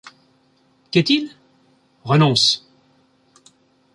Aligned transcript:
Qu’est-il? 0.89 1.29
Renonce! 2.05 2.67